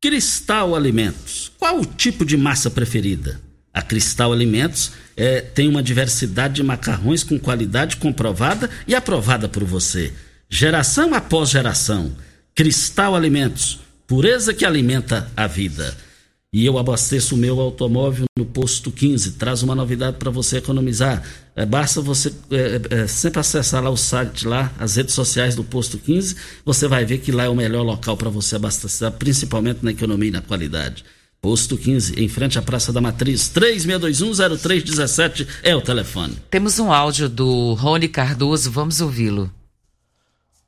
[0.00, 1.52] Cristal Alimentos.
[1.58, 3.42] Qual o tipo de massa preferida?
[3.74, 9.64] A Cristal Alimentos é, tem uma diversidade de macarrões com qualidade comprovada e aprovada por
[9.64, 10.14] você.
[10.48, 12.16] Geração após geração.
[12.54, 13.80] Cristal Alimentos.
[14.06, 16.07] Pureza que alimenta a vida
[16.52, 19.32] e eu abasteço o meu automóvel no posto 15.
[19.32, 21.22] Traz uma novidade para você economizar.
[21.54, 25.62] É, basta você é, é, sempre acessar lá o site, lá, as redes sociais do
[25.62, 26.36] posto 15.
[26.64, 30.28] Você vai ver que lá é o melhor local para você abastecer, principalmente na economia
[30.28, 31.04] e na qualidade.
[31.40, 33.52] Posto 15, em frente à Praça da Matriz.
[33.54, 36.34] 36210317 é o telefone.
[36.50, 39.52] Temos um áudio do Rony Cardoso, vamos ouvi-lo.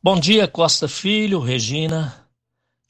[0.03, 2.20] Bom dia, Costa Filho, Regina,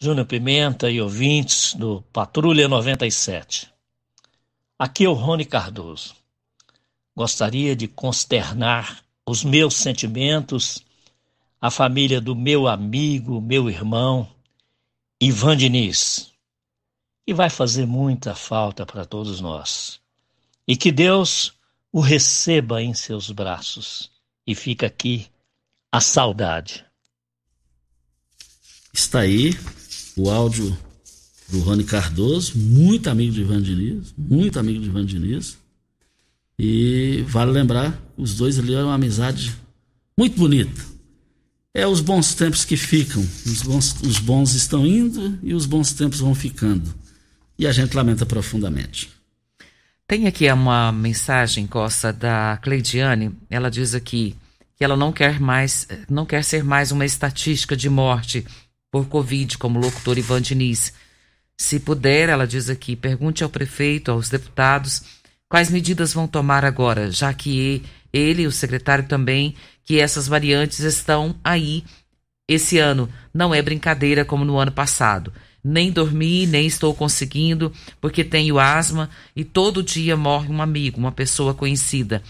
[0.02, 3.70] Júnior Pimenta e ouvintes do Patrulha 97.
[4.78, 6.16] Aqui é o Rony Cardoso.
[7.14, 10.82] Gostaria de consternar os meus sentimentos
[11.60, 14.26] à família do meu amigo, meu irmão,
[15.20, 16.32] Ivan Diniz,
[17.26, 20.00] que vai fazer muita falta para todos nós.
[20.66, 21.52] E que Deus
[21.92, 24.10] o receba em seus braços.
[24.46, 25.28] E fica aqui
[25.92, 26.86] a saudade.
[28.94, 29.52] Está aí
[30.20, 30.76] o áudio
[31.48, 35.56] do Rony Cardoso, muito amigo de Ivan Diniz, muito amigo de Ivan Diniz.
[36.58, 39.56] E vale lembrar, os dois ali eram uma amizade
[40.16, 40.84] muito bonita.
[41.72, 43.22] É os bons tempos que ficam.
[43.46, 46.94] Os bons, os bons estão indo e os bons tempos vão ficando.
[47.58, 49.10] E a gente lamenta profundamente.
[50.06, 53.34] Tem aqui uma mensagem, Costa, da Cleidiane.
[53.48, 54.36] Ela diz aqui
[54.76, 58.44] que ela não quer mais, não quer ser mais uma estatística de morte
[58.90, 60.92] por Covid, como locutor Ivan Diniz.
[61.56, 67.10] Se puder, ela diz aqui, pergunte ao prefeito, aos deputados Quais medidas vão tomar agora,
[67.10, 71.82] já que ele e o secretário também, que essas variantes estão aí
[72.48, 73.08] esse ano.
[73.34, 75.32] Não é brincadeira como no ano passado.
[75.62, 81.10] Nem dormi, nem estou conseguindo, porque tenho asma e todo dia morre um amigo, uma
[81.10, 82.22] pessoa conhecida.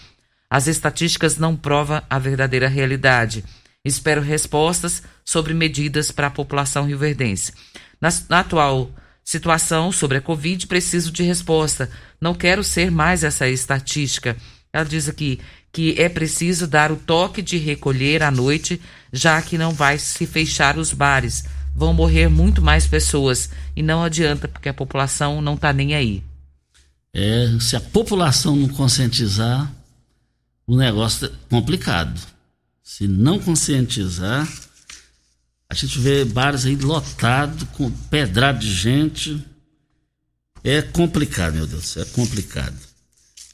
[0.49, 3.45] As estatísticas não provam a verdadeira realidade.
[3.83, 7.53] Espero respostas sobre medidas para a população rioverdense.
[7.99, 8.91] Na, na atual
[9.23, 11.89] situação sobre a Covid, preciso de resposta.
[12.19, 14.37] Não quero ser mais essa estatística.
[14.71, 15.39] Ela diz aqui
[15.71, 20.25] que é preciso dar o toque de recolher à noite, já que não vai se
[20.25, 21.45] fechar os bares.
[21.73, 26.23] Vão morrer muito mais pessoas e não adianta porque a população não está nem aí.
[27.13, 29.71] É, se a população não conscientizar,
[30.67, 32.19] o negócio é complicado.
[32.93, 34.45] Se não conscientizar,
[35.69, 39.41] a gente vê bares aí lotados, com pedrado de gente.
[40.61, 42.75] É complicado, meu Deus, é complicado.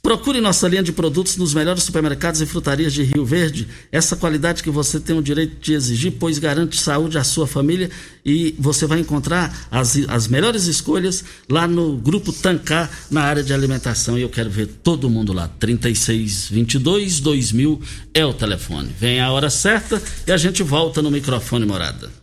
[0.08, 3.68] Procure nossa linha de produtos nos melhores supermercados e frutarias de Rio Verde.
[3.92, 7.90] Essa qualidade que você tem o direito de exigir, pois garante saúde à sua família
[8.24, 13.52] e você vai encontrar as, as melhores escolhas lá no Grupo Tancar, na área de
[13.52, 14.18] alimentação.
[14.18, 15.46] E eu quero ver todo mundo lá.
[15.60, 17.82] 3622 2000
[18.14, 18.88] é o telefone.
[18.98, 22.17] Vem a hora certa e a gente volta no microfone morada.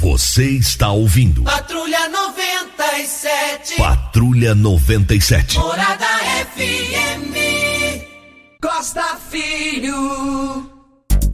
[0.00, 1.42] Você está ouvindo.
[1.42, 3.76] Patrulha 97.
[3.76, 5.58] Patrulha 97.
[5.58, 6.06] Morada
[6.54, 7.34] FM.
[8.62, 10.70] Costa Filho.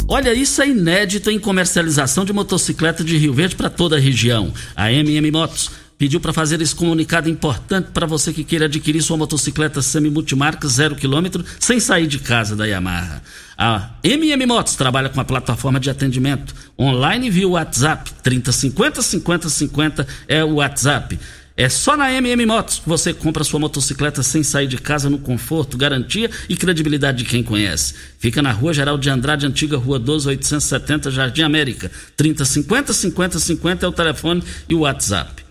[0.09, 4.51] Olha, isso é inédito em comercialização de motocicleta de Rio Verde para toda a região.
[4.75, 5.71] A MM Motos
[6.05, 10.95] pediu para fazer esse comunicado importante para você que queira adquirir sua motocicleta semi-multimarca zero
[10.95, 13.23] quilômetro sem sair de casa da Yamaha.
[13.57, 20.07] A MM Motos trabalha com a plataforma de atendimento online via WhatsApp 3050 50 50
[20.29, 21.19] é o WhatsApp.
[21.57, 25.19] É só na MM Motos que você compra sua motocicleta sem sair de casa no
[25.19, 27.95] conforto, garantia e credibilidade de quem conhece.
[28.19, 31.91] Fica na Rua Geral de Andrade, antiga Rua 12, 870, Jardim América.
[32.15, 35.44] 3050 50 50 é o telefone e o WhatsApp.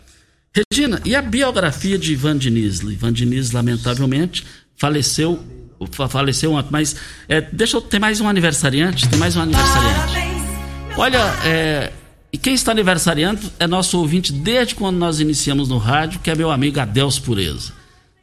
[0.55, 2.81] Regina, e a biografia de Ivan Diniz?
[2.81, 4.45] Ivan Diniz, lamentavelmente,
[4.77, 5.43] faleceu
[6.07, 6.95] faleceu ontem, mas
[7.27, 10.13] é, deixa eu ter mais um aniversariante, tem mais um aniversariante.
[10.95, 11.91] Olha, é,
[12.31, 16.35] e quem está aniversariando é nosso ouvinte desde quando nós iniciamos no rádio, que é
[16.35, 17.73] meu amigo Adeus Pureza.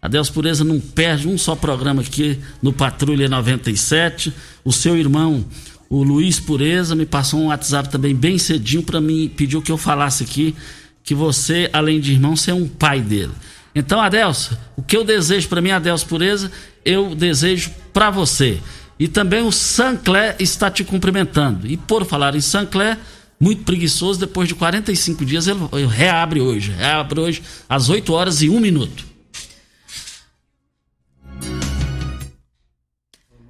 [0.01, 4.33] Adeus Pureza não perde um só programa aqui no Patrulha 97.
[4.65, 5.45] O seu irmão,
[5.91, 9.77] o Luiz Pureza, me passou um WhatsApp também bem cedinho para mim, pediu que eu
[9.77, 10.55] falasse aqui
[11.03, 13.33] que você, além de irmão, você é um pai dele.
[13.75, 16.51] Então, Adelso, o que eu desejo para mim, Adelso Pureza,
[16.85, 18.59] eu desejo para você.
[18.99, 21.67] E também o Sancler está te cumprimentando.
[21.67, 22.99] E por falar em Sancler,
[23.41, 26.73] muito preguiçoso, depois de 45 dias, ele, reabre hoje.
[26.73, 29.07] Reabre hoje às 8 horas e 1 minuto.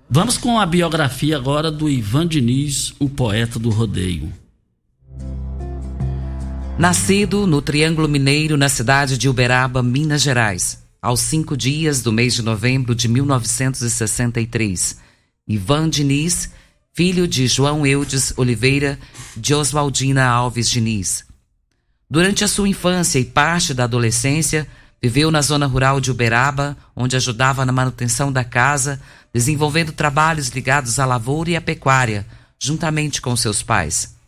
[0.08, 4.32] Vamos com a biografia agora do Ivan Diniz, o poeta do rodeio.
[6.80, 12.32] Nascido no Triângulo Mineiro, na cidade de Uberaba, Minas Gerais, aos cinco dias do mês
[12.32, 14.96] de novembro de 1963.
[15.46, 16.48] Ivan Diniz,
[16.94, 18.98] filho de João Eudes Oliveira
[19.36, 21.26] de Oswaldina Alves Diniz.
[22.08, 24.66] Durante a sua infância e parte da adolescência,
[25.02, 28.98] viveu na zona rural de Uberaba, onde ajudava na manutenção da casa,
[29.34, 32.26] desenvolvendo trabalhos ligados à lavoura e à pecuária,
[32.58, 34.18] juntamente com seus pais.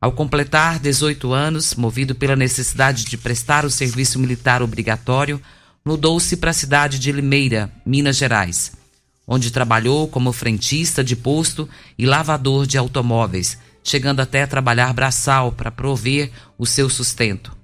[0.00, 5.40] Ao completar 18 anos, movido pela necessidade de prestar o serviço militar obrigatório,
[5.84, 8.72] mudou-se para a cidade de Limeira, Minas Gerais,
[9.26, 11.68] onde trabalhou como frentista de posto
[11.98, 17.56] e lavador de automóveis, chegando até a trabalhar braçal para prover o seu sustento.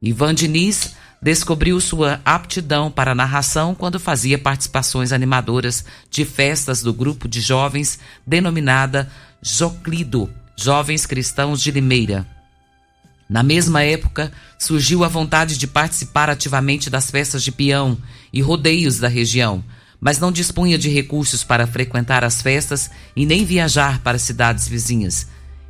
[0.00, 6.92] Ivan Diniz descobriu sua aptidão para a narração quando fazia participações animadoras de festas do
[6.92, 9.10] grupo de jovens denominada
[9.40, 12.26] Joclido, Jovens Cristãos de Limeira.
[13.28, 17.98] Na mesma época, surgiu a vontade de participar ativamente das festas de peão
[18.32, 19.64] e rodeios da região,
[20.00, 25.26] mas não dispunha de recursos para frequentar as festas e nem viajar para cidades vizinhas.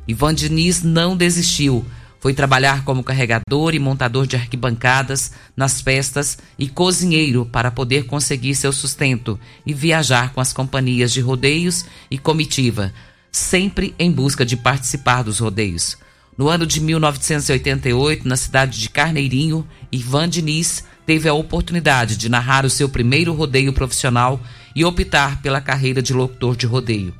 [0.07, 1.83] Ivan Diniz não desistiu,
[2.19, 8.53] foi trabalhar como carregador e montador de arquibancadas nas festas e cozinheiro para poder conseguir
[8.55, 12.93] seu sustento e viajar com as companhias de rodeios e comitiva,
[13.35, 15.97] sempre em busca de participar dos rodeios.
[16.37, 22.65] No ano de 1988, na cidade de Carneirinho, Ivan Diniz teve a oportunidade de narrar
[22.65, 24.39] o seu primeiro rodeio profissional
[24.73, 27.13] e optar pela carreira de locutor de rodeio.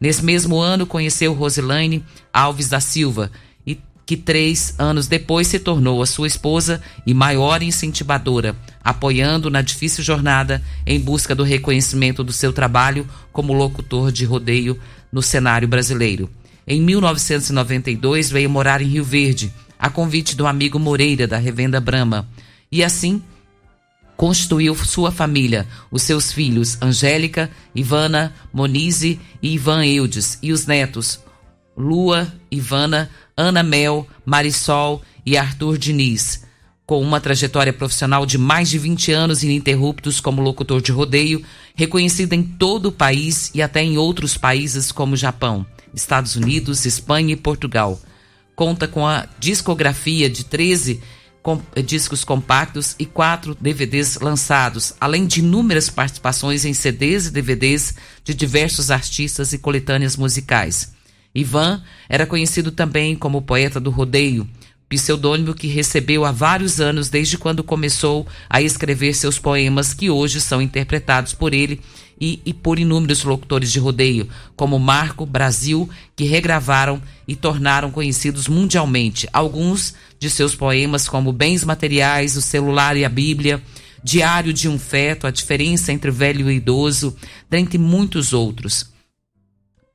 [0.00, 3.30] Nesse mesmo ano, conheceu Roselaine Alves da Silva,
[4.10, 10.02] que três anos depois se tornou a sua esposa e maior incentivadora, apoiando na difícil
[10.02, 14.76] jornada em busca do reconhecimento do seu trabalho como locutor de rodeio
[15.12, 16.30] no cenário brasileiro.
[16.66, 22.28] Em 1992 veio morar em Rio Verde, a convite do amigo Moreira da Revenda Brama,
[22.70, 23.22] e assim
[24.16, 31.20] constituiu sua família, os seus filhos Angélica, Ivana, Monize e Ivan Eudes, e os netos
[31.76, 36.44] Lua, Ivana, Ana Mel, Marisol e Arthur Diniz.
[36.90, 41.40] Com uma trajetória profissional de mais de 20 anos ininterruptos como locutor de rodeio,
[41.76, 45.64] reconhecido em todo o país e até em outros países como Japão,
[45.94, 48.00] Estados Unidos, Espanha e Portugal.
[48.56, 51.00] Conta com a discografia de 13
[51.40, 57.94] com, discos compactos e quatro DVDs lançados, além de inúmeras participações em CDs e DVDs
[58.24, 60.92] de diversos artistas e coletâneas musicais.
[61.32, 64.48] Ivan era conhecido também como poeta do rodeio,
[64.90, 70.40] pseudônimo que recebeu há vários anos desde quando começou a escrever seus poemas que hoje
[70.40, 71.80] são interpretados por ele
[72.20, 78.46] e, e, por inúmeros locutores de rodeio, como Marco, Brasil, que regravaram e tornaram conhecidos
[78.46, 83.62] mundialmente alguns de seus poemas, como Bens Materiais, O Celular e a Bíblia,
[84.02, 87.16] Diário de um Feto, A Diferença entre Velho e Idoso,
[87.48, 88.90] dentre muitos outros.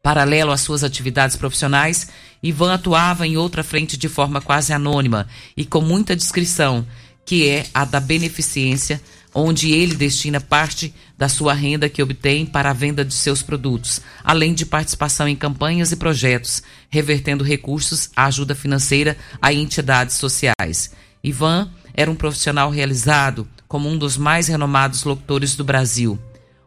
[0.05, 2.09] Paralelo às suas atividades profissionais,
[2.43, 5.27] Ivan atuava em outra frente de forma quase anônima
[5.57, 6.85] e com muita discrição,
[7.25, 9.01] que é a da beneficência,
[9.33, 13.99] onde ele destina parte da sua renda que obtém para a venda de seus produtos,
[14.23, 20.91] além de participação em campanhas e projetos, revertendo recursos à ajuda financeira a entidades sociais.
[21.23, 26.19] Ivan era um profissional realizado como um dos mais renomados locutores do Brasil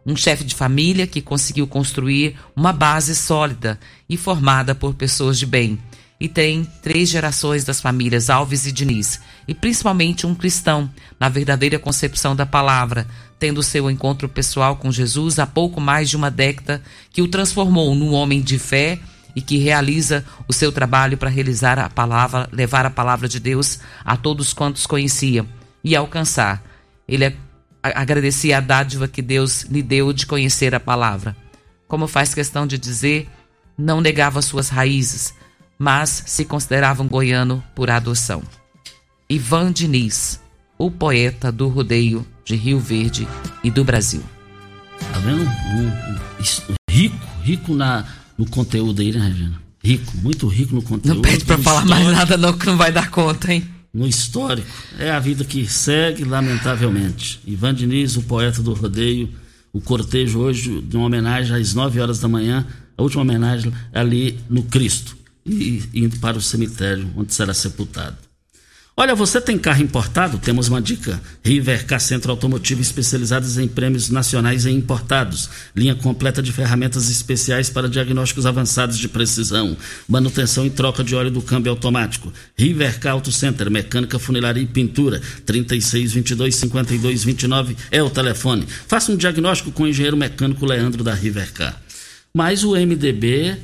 [0.09, 3.79] um chefe de família que conseguiu construir uma base sólida
[4.09, 5.79] e formada por pessoas de bem.
[6.19, 10.91] E tem três gerações das famílias Alves e Diniz, e principalmente um cristão,
[11.21, 13.07] na verdadeira concepção da palavra,
[13.39, 16.83] tendo seu encontro pessoal com Jesus há pouco mais de uma década,
[17.13, 18.99] que o transformou num homem de fé
[19.37, 23.79] e que realiza o seu trabalho para realizar a palavra, levar a palavra de Deus
[24.03, 25.45] a todos quantos conhecia
[25.85, 26.65] e alcançar.
[27.07, 27.37] Ele é
[27.83, 31.37] agradecia a dádiva que Deus lhe deu de conhecer a palavra.
[31.87, 33.29] Como faz questão de dizer,
[33.77, 35.35] não negava suas raízes,
[35.79, 38.43] mas se considerava um goiano por adoção.
[39.31, 40.41] Ivan Diniz,
[40.77, 43.29] o poeta do rodeio de Rio Verde
[43.63, 44.23] e do Brasil.
[45.13, 45.43] Tá vendo?
[45.43, 48.05] Um, um, rico, rico na,
[48.37, 49.63] no conteúdo aí, né, Regina?
[49.83, 51.17] Rico, muito rico no conteúdo.
[51.17, 53.65] Não pede pra falar mais nada não, que não vai dar conta, hein?
[53.93, 54.69] No histórico.
[54.99, 57.41] É a vida que segue, lamentavelmente.
[57.47, 59.29] Ivan Diniz, o poeta do rodeio,
[59.73, 62.67] o cortejo hoje de uma homenagem às 9 horas da manhã,
[62.97, 65.17] a última homenagem ali no Cristo,
[65.47, 68.28] e indo para o cemitério onde será sepultado.
[69.01, 70.39] Olha, você tem carro importado?
[70.39, 71.23] Temos uma dica.
[71.45, 75.49] Rivercar Centro Automotivo especializados em prêmios nacionais e importados.
[75.73, 79.77] Linha completa de ferramentas especiais para diagnósticos avançados de precisão.
[80.09, 82.33] Manutenção e troca de óleo do câmbio automático.
[82.59, 85.23] Rivercar Auto Center, mecânica, funilaria e pintura.
[85.47, 88.67] 36 22 52 29 é o telefone.
[88.89, 91.81] Faça um diagnóstico com o engenheiro mecânico Leandro da Rivercar.
[92.35, 93.59] Mas o MDB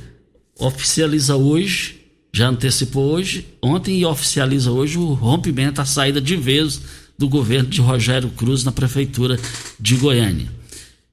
[0.57, 2.04] oficializa hoje
[2.35, 6.81] já antecipou hoje, ontem e oficializa hoje o rompimento, a saída de vez
[7.17, 9.39] do governo de Rogério Cruz na prefeitura
[9.79, 10.51] de Goiânia.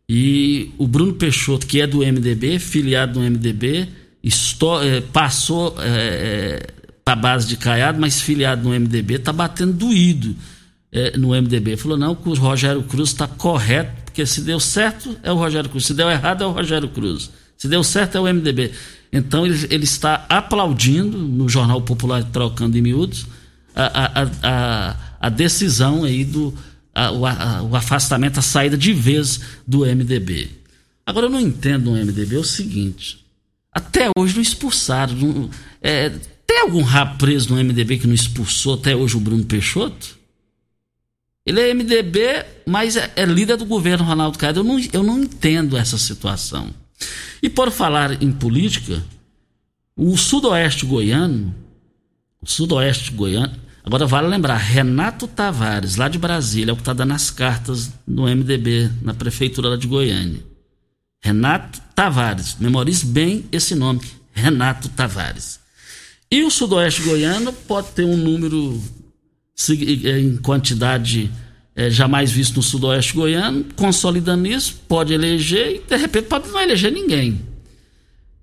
[0.09, 3.89] E o Bruno Peixoto, que é do MDB, filiado do MDB,
[4.83, 6.66] é, passou, é,
[7.05, 10.35] para base de Caiado, mas filiado no MDB, está batendo doído
[10.91, 11.77] é, no MDB.
[11.77, 15.70] Falou, não, que o Rogério Cruz está correto, porque se deu certo é o Rogério
[15.70, 17.31] Cruz, se deu errado é o Rogério Cruz.
[17.57, 18.73] Se deu certo é o MDB.
[19.13, 23.27] Então ele, ele está aplaudindo no Jornal Popular Trocando em Miúdos
[23.75, 26.55] a, a, a, a decisão aí do
[26.95, 27.21] a, o,
[27.71, 30.51] o, afastamento, a saída de vez do MDB.
[31.05, 33.25] Agora eu não entendo no MDB o seguinte:
[33.73, 35.15] até hoje não expulsaram.
[35.15, 35.51] Não,
[35.81, 36.11] é,
[36.47, 40.19] tem algum rabo preso no MDB que não expulsou até hoje o Bruno Peixoto?
[41.45, 44.61] Ele é MDB, mas é, é líder do governo Ronaldo Caiado.
[44.61, 46.73] Eu não, eu não entendo essa situação.
[47.43, 49.03] E por falar em política,
[49.97, 51.55] o sudoeste goiano,
[52.41, 56.93] o sudoeste goiano, agora vale lembrar, Renato Tavares, lá de Brasília, é o que está
[56.93, 60.41] dando as cartas no MDB, na prefeitura lá de Goiânia.
[61.21, 64.01] Renato Tavares, memorize bem esse nome,
[64.33, 65.61] Renato Tavares.
[66.31, 68.83] E o sudoeste goiano pode ter um número
[69.69, 71.31] eh, em quantidade
[71.75, 76.61] é, jamais visto no sudoeste goiano, consolidando isso, pode eleger e de repente pode não
[76.61, 77.41] eleger ninguém.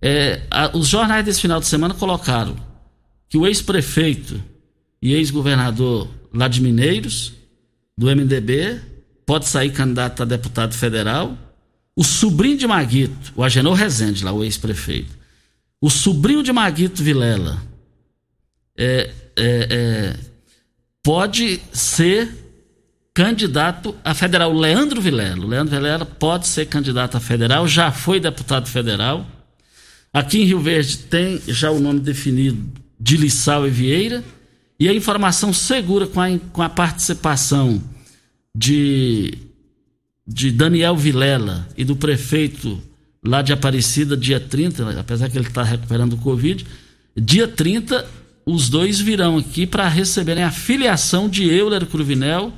[0.01, 2.55] É, a, os jornais desse final de semana colocaram
[3.27, 4.41] que o ex-prefeito
[5.01, 7.33] e ex-governador lá de Mineiros,
[7.97, 8.79] do MDB,
[9.25, 11.37] pode sair candidato a deputado federal.
[11.95, 15.17] O sobrinho de Maguito, o Agenor Rezende, lá, o ex-prefeito.
[15.81, 17.61] O sobrinho de Maguito Vilela
[18.77, 20.19] é, é, é
[21.03, 22.48] pode ser
[23.13, 24.53] candidato a federal.
[24.53, 25.45] Leandro Vilela.
[25.45, 29.25] Leandro Vilela pode ser candidato a federal, já foi deputado federal.
[30.13, 32.65] Aqui em Rio Verde tem já o nome definido
[32.99, 34.23] de Lissau e Vieira.
[34.79, 37.83] E a informação segura com a, com a participação
[38.55, 39.33] de,
[40.25, 42.81] de Daniel Vilela e do prefeito
[43.23, 46.65] lá de Aparecida, dia 30, apesar que ele está recuperando o Covid.
[47.15, 48.07] Dia 30,
[48.45, 52.53] os dois virão aqui para receberem a filiação de Euler Cruvinel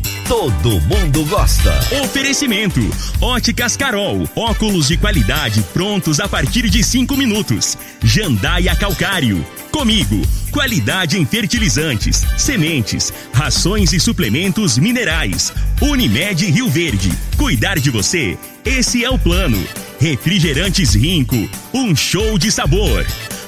[0.31, 1.77] todo mundo gosta.
[2.05, 2.79] Oferecimento:
[3.19, 7.77] Óticas Carol, óculos de qualidade prontos a partir de cinco minutos.
[8.01, 9.45] Jandaia Calcário.
[9.73, 15.51] Comigo, qualidade em fertilizantes, sementes, rações e suplementos minerais.
[15.81, 17.11] Unimed Rio Verde.
[17.35, 18.37] Cuidar de você?
[18.63, 19.61] Esse é o plano.
[19.99, 23.05] Refrigerantes Rinco, um show de sabor.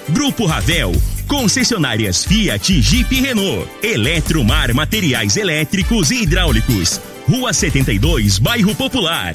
[0.10, 0.92] Grupo Ravel
[1.34, 3.68] Concessionárias Fiat, Jeep e Renault.
[3.82, 7.02] Eletromar Materiais Elétricos e Hidráulicos.
[7.28, 9.34] Rua 72, Bairro Popular.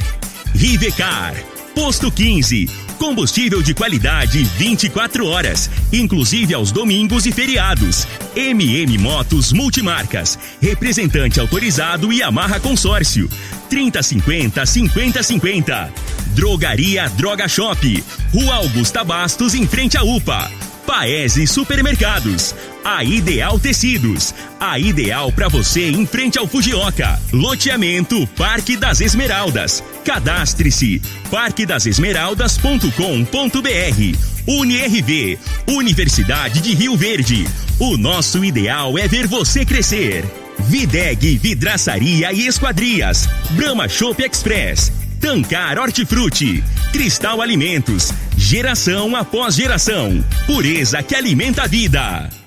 [0.54, 1.34] Rivecar.
[1.74, 2.70] Posto 15.
[2.98, 8.06] Combustível de qualidade 24 horas, inclusive aos domingos e feriados.
[8.36, 10.38] MM Motos Multimarcas.
[10.62, 13.28] Representante autorizado e amarra consórcio.
[13.68, 15.92] 3050 5050.
[16.28, 18.04] Drogaria Droga Shop.
[18.32, 20.67] Rua Augusta Bastos, em frente à UPA.
[20.88, 27.20] Paese Supermercados, a Ideal Tecidos, a ideal para você em frente ao Fujioka.
[27.30, 29.84] Loteamento Parque das Esmeraldas.
[30.02, 34.16] Cadastre-se parquedasesmeraldas.com.br.
[34.46, 37.46] UniRV, Universidade de Rio Verde.
[37.78, 40.24] O nosso ideal é ver você crescer.
[40.58, 43.28] Videg Vidraçaria e Esquadrias.
[43.50, 44.90] Brahma Shop Express.
[45.20, 46.62] Tancar Hortifruti,
[46.92, 52.37] Cristal Alimentos, geração após geração, pureza que alimenta a vida.